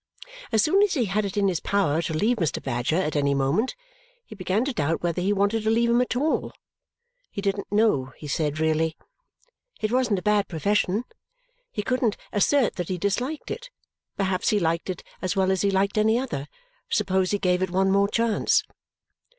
As 0.51 0.63
soon 0.63 0.81
as 0.81 0.95
he 0.95 1.05
had 1.05 1.25
it 1.25 1.37
in 1.37 1.47
his 1.47 1.59
power 1.59 2.01
to 2.01 2.13
leave 2.17 2.37
Mr. 2.37 2.59
Badger 2.59 2.95
at 2.95 3.15
any 3.15 3.35
moment, 3.35 3.75
he 4.25 4.33
began 4.33 4.65
to 4.65 4.73
doubt 4.73 5.03
whether 5.03 5.21
he 5.21 5.31
wanted 5.31 5.61
to 5.61 5.69
leave 5.69 5.91
him 5.91 6.01
at 6.01 6.15
all. 6.15 6.53
He 7.29 7.39
didn't 7.39 7.71
know, 7.71 8.11
he 8.17 8.27
said, 8.27 8.57
really. 8.59 8.97
It 9.79 9.91
wasn't 9.91 10.17
a 10.17 10.23
bad 10.23 10.47
profession; 10.47 11.03
he 11.71 11.83
couldn't 11.83 12.17
assert 12.33 12.77
that 12.77 12.89
he 12.89 12.97
disliked 12.97 13.51
it; 13.51 13.69
perhaps 14.17 14.49
he 14.49 14.59
liked 14.59 14.89
it 14.89 15.03
as 15.21 15.35
well 15.35 15.51
as 15.51 15.61
he 15.61 15.69
liked 15.69 15.99
any 15.99 16.17
other 16.17 16.47
suppose 16.89 17.29
he 17.29 17.37
gave 17.37 17.61
it 17.61 17.69
one 17.69 17.91
more 17.91 18.07
chance! 18.07 18.63